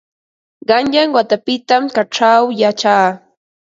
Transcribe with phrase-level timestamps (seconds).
[0.67, 3.07] Qanyan watapitam kaćhaw yachaa.